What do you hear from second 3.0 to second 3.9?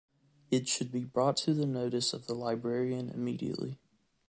immediately.